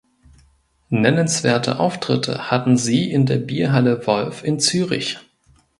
Nennenswerte 0.89 1.77
Auftritte 1.79 2.49
hatten 2.49 2.75
sie 2.75 3.11
in 3.11 3.27
der 3.27 3.37
Bierhalle 3.37 4.07
Wolf 4.07 4.43
in 4.43 4.59
Zürich. 4.59 5.19